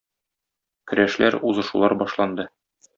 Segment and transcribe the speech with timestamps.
[0.93, 2.53] Көрәшләр, узышулар башланды.